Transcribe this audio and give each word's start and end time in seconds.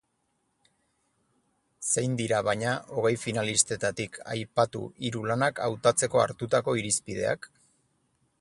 Zein 1.89 2.15
dira, 2.21 2.39
baina, 2.47 2.71
hogei 2.95 3.13
finalistetatik 3.25 4.19
aipatu 4.37 4.83
hiru 5.05 5.25
lanak 5.33 5.65
hautatzeko 5.67 6.25
hartutako 6.27 6.79
irizipideak? 6.83 7.51